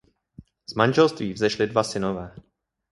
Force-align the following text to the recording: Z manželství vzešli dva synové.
Z 0.69 0.73
manželství 0.75 1.33
vzešli 1.33 1.67
dva 1.67 1.83
synové. 1.83 2.35